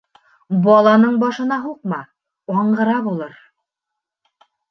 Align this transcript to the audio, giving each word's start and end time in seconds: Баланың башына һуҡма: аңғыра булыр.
Баланың 0.67 1.19
башына 1.23 1.59
һуҡма: 1.65 1.99
аңғыра 2.61 2.97
булыр. 3.11 3.37